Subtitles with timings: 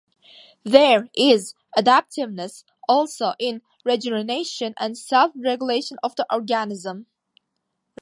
[0.63, 7.05] There is adaptiveness also in regeneration and self-regulation of the organism.